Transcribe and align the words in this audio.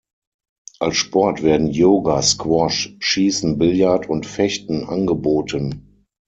Als 0.79 0.97
Sport 0.97 1.43
werden 1.43 1.67
Yoga, 1.67 2.23
Squash, 2.23 2.95
Schießen, 3.01 3.59
Billard 3.59 4.09
und 4.09 4.25
Fechten 4.25 4.83
angeboten. 4.85 6.07